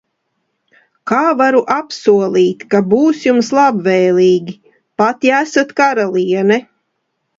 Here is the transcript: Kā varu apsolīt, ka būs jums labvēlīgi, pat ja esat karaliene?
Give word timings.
Kā 1.11 1.19
varu 1.41 1.59
apsolīt, 1.75 2.65
ka 2.73 2.81
būs 2.93 3.21
jums 3.27 3.53
labvēlīgi, 3.59 4.57
pat 5.03 5.29
ja 5.31 5.43
esat 5.49 5.77
karaliene? 5.83 6.63